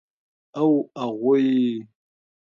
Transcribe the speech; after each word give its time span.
او 0.59 0.69
اغوئ. 1.03 1.49